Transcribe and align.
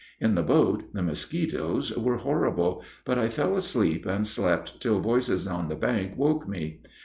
In 0.19 0.33
the 0.33 0.41
boat 0.41 0.91
the 0.95 1.03
mosquitos 1.03 1.95
were 1.95 2.17
horrible, 2.17 2.83
but 3.05 3.19
I 3.19 3.29
fell 3.29 3.55
asleep 3.55 4.03
and 4.07 4.25
slept 4.25 4.81
till 4.81 4.99
voices 4.99 5.45
on 5.45 5.69
the 5.69 5.75
bank 5.75 6.13
woke 6.17 6.47
me. 6.47 6.81